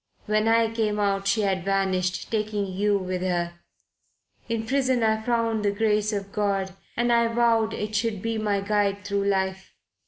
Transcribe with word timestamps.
When 0.25 0.47
I 0.47 0.73
came 0.73 0.99
out 0.99 1.27
she 1.27 1.41
had 1.41 1.63
vanished, 1.63 2.31
taking 2.31 2.65
you 2.65 2.97
with 2.97 3.21
her. 3.21 3.59
In 4.49 4.65
prison 4.65 5.03
I 5.03 5.21
found 5.21 5.63
the 5.63 5.69
Grace 5.69 6.11
of 6.11 6.31
God 6.31 6.73
and 6.97 7.13
I 7.13 7.27
vowed 7.27 7.75
it 7.75 7.95
should 7.95 8.19
be 8.19 8.39
my 8.39 8.61
guide 8.61 9.05
through 9.05 9.25
life. 9.25 9.75